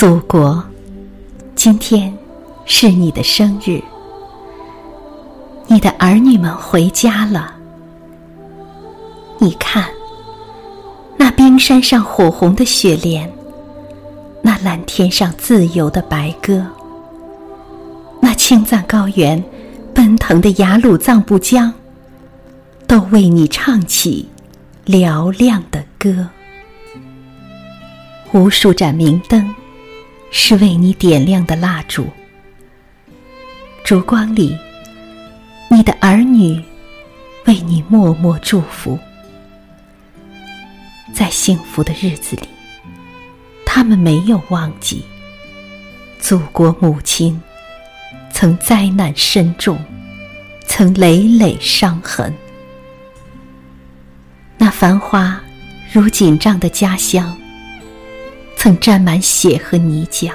[0.00, 0.64] 祖国，
[1.54, 2.16] 今天
[2.64, 3.82] 是你的生日，
[5.66, 7.54] 你的儿女们回家了。
[9.36, 9.84] 你看，
[11.18, 13.30] 那冰山上火红的雪莲，
[14.40, 16.64] 那蓝天上自由的白鸽，
[18.22, 19.44] 那青藏高原
[19.92, 21.70] 奔腾的雅鲁藏布江，
[22.86, 24.26] 都为你唱起
[24.86, 26.26] 嘹亮的歌。
[28.32, 29.54] 无数盏明灯。
[30.30, 32.08] 是为你点亮的蜡烛，
[33.84, 34.56] 烛光里，
[35.68, 36.62] 你的儿女
[37.46, 38.98] 为你默默祝福。
[41.12, 42.48] 在幸福的日子里，
[43.66, 45.04] 他们没有忘记
[46.20, 47.40] 祖国母亲
[48.32, 49.78] 曾灾难深重，
[50.66, 52.32] 曾累累伤痕。
[54.56, 55.40] 那繁华
[55.92, 57.36] 如锦帐的家乡。
[58.62, 60.34] 曾沾满血和泥浆，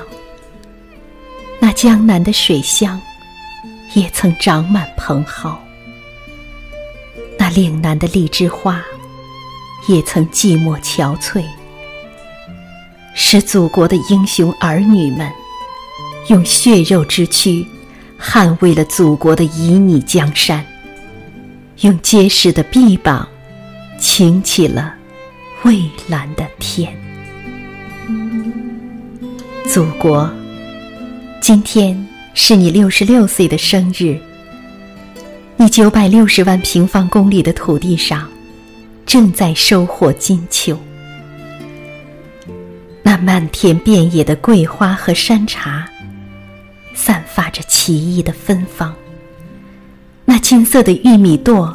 [1.60, 3.00] 那江南的水乡，
[3.94, 5.56] 也曾长满蓬蒿；
[7.38, 8.84] 那岭南的荔枝花，
[9.88, 11.46] 也曾寂寞憔悴。
[13.14, 15.32] 是祖国的英雄儿女们，
[16.30, 17.64] 用血肉之躯，
[18.20, 20.66] 捍卫了祖国的旖旎江山，
[21.82, 23.30] 用结实的臂膀，
[24.00, 24.96] 擎起了
[25.62, 27.05] 蔚蓝的天。
[29.68, 30.30] 祖国，
[31.42, 34.18] 今天是你六十六岁的生日。
[35.58, 38.30] 你九百六十万平方公里的土地上，
[39.06, 40.78] 正在收获金秋。
[43.02, 45.88] 那漫天遍野的桂花和山茶，
[46.94, 48.94] 散发着奇异的芬芳。
[50.26, 51.74] 那金色的玉米垛，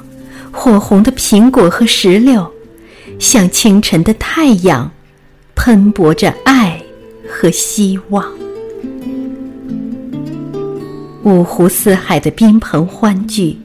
[0.51, 2.51] 火红的苹果和石榴，
[3.19, 4.91] 像清晨的太阳，
[5.63, 6.83] 喷薄着爱。
[7.33, 8.27] 和希望，
[11.23, 13.57] 五湖四海的宾朋欢聚，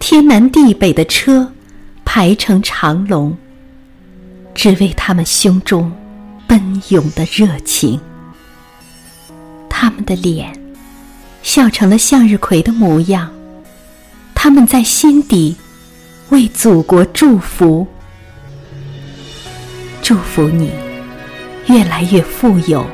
[0.00, 1.52] 天南地北的车
[2.04, 3.36] 排成长龙，
[4.54, 5.92] 只为他们胸中
[6.48, 8.00] 奔涌的热情。
[9.68, 10.50] 他们的脸
[11.42, 13.30] 笑成了向日葵的模样，
[14.34, 15.54] 他们在心底
[16.30, 17.86] 为祖国祝福，
[20.02, 20.85] 祝福你。
[21.68, 22.86] 越来越富有，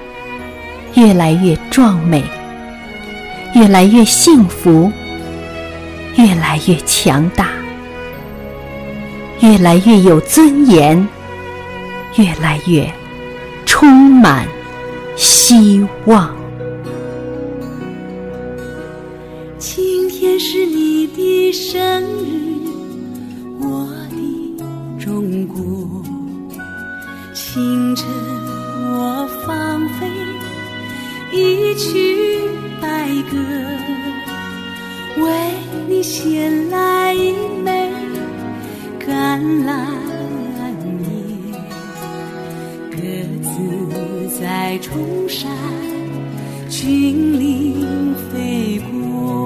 [0.94, 2.24] 越来越壮美，
[3.54, 4.90] 越来越幸福，
[6.16, 7.48] 越来越强大，
[9.40, 11.06] 越来越有尊严，
[12.16, 12.90] 越来越
[13.66, 14.48] 充满
[15.16, 16.34] 希望。
[19.58, 22.58] 今天是你的生日，
[23.60, 24.64] 我的
[24.98, 26.02] 中国，
[27.34, 28.51] 清晨。
[31.42, 32.38] 一曲
[32.80, 33.36] 白歌，
[35.18, 35.24] 为
[35.88, 37.32] 你衔来一
[37.64, 37.90] 枚
[39.00, 39.74] 橄榄
[41.00, 41.04] 叶，
[42.92, 42.96] 鸽
[43.42, 43.50] 子
[44.40, 45.50] 在崇山
[46.70, 49.41] 峻岭飞过，